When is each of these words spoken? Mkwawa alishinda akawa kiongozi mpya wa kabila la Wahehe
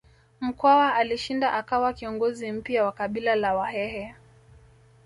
Mkwawa 0.41 0.93
alishinda 0.95 1.53
akawa 1.53 1.93
kiongozi 1.93 2.51
mpya 2.51 2.83
wa 2.85 2.91
kabila 2.91 3.35
la 3.35 3.53
Wahehe 3.55 4.15